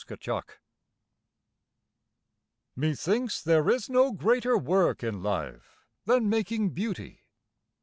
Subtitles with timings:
[0.07, 0.43] BEAUTY MAKING
[2.75, 7.27] Methinks there is no greater work in life Than making beauty.